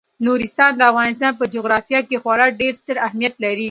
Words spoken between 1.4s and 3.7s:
جغرافیه کې خورا ډیر ستر اهمیت لري.